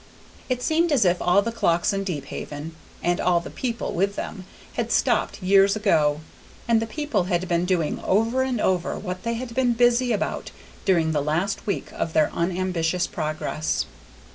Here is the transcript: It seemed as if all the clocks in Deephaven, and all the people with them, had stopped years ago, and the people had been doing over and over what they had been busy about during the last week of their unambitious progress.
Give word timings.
It 0.49 0.63
seemed 0.63 0.91
as 0.91 1.05
if 1.05 1.21
all 1.21 1.43
the 1.43 1.51
clocks 1.51 1.93
in 1.93 2.03
Deephaven, 2.03 2.75
and 3.03 3.19
all 3.21 3.39
the 3.39 3.51
people 3.51 3.93
with 3.93 4.15
them, 4.15 4.45
had 4.73 4.91
stopped 4.91 5.43
years 5.43 5.75
ago, 5.75 6.21
and 6.67 6.81
the 6.81 6.87
people 6.87 7.25
had 7.25 7.47
been 7.47 7.65
doing 7.65 7.99
over 8.03 8.41
and 8.41 8.59
over 8.59 8.97
what 8.97 9.21
they 9.21 9.35
had 9.35 9.53
been 9.53 9.73
busy 9.73 10.11
about 10.11 10.49
during 10.85 11.11
the 11.11 11.21
last 11.21 11.67
week 11.67 11.89
of 11.93 12.13
their 12.13 12.31
unambitious 12.33 13.05
progress. 13.05 13.85